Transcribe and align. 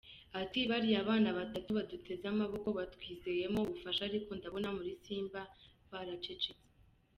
Ati 0.41 0.59
«bariya 0.71 1.07
bana 1.09 1.29
batatu 1.39 1.69
baduteze 1.77 2.23
amaboko 2.33 2.67
batwizeyemo 2.77 3.57
ubufasha 3.63 4.01
ariko 4.09 4.29
ndabona 4.37 4.69
muri 4.77 4.91
Simba 5.03 5.41
baracecetse. 5.91 6.63